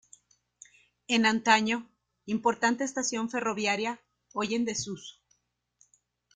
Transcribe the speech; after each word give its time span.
En 1.07 1.27
antaño, 1.27 1.87
importante 2.25 2.83
estación 2.83 3.29
ferroviaria, 3.29 4.01
hoy 4.33 4.55
en 4.55 4.65
desuso. 4.65 5.19